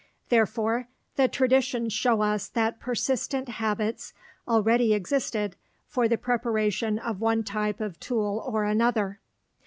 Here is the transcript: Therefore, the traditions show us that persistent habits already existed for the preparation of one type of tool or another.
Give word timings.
Therefore, 0.29 0.87
the 1.15 1.27
traditions 1.27 1.93
show 1.93 2.21
us 2.23 2.47
that 2.47 2.79
persistent 2.79 3.47
habits 3.47 4.13
already 4.47 4.95
existed 4.95 5.55
for 5.85 6.07
the 6.07 6.17
preparation 6.17 6.97
of 6.97 7.21
one 7.21 7.43
type 7.43 7.79
of 7.79 7.99
tool 7.99 8.43
or 8.51 8.63
another. 8.63 9.19